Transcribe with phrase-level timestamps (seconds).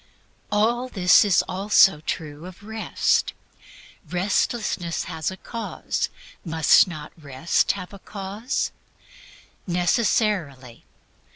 [0.51, 3.33] All this is also true of Rest.
[4.09, 6.09] Restlessness has a cause:
[6.43, 8.71] must not Rest have a cause?
[9.67, 10.85] Necessarily.